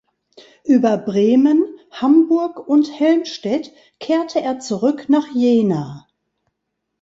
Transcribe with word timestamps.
Über 0.63 0.97
Bremen, 0.97 1.63
Hamburg 1.91 2.57
und 2.67 2.87
Helmstedt 2.99 3.71
kehrte 3.99 4.41
er 4.41 4.57
zurück 4.59 5.09
nach 5.09 5.27
Jena. 5.31 6.07